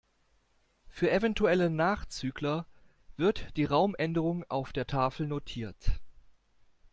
[0.89, 2.65] Für eventuelle Nachzügler
[3.17, 5.91] wird die Raumänderung auf der Tafel notiert.